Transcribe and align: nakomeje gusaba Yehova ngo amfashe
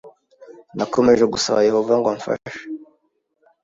nakomeje 0.77 1.23
gusaba 1.33 1.65
Yehova 1.67 1.93
ngo 1.99 2.07
amfashe 2.13 2.61